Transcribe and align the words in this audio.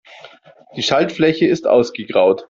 Die 0.75 0.81
Schaltfläche 0.81 1.45
ist 1.45 1.67
ausgegraut. 1.67 2.39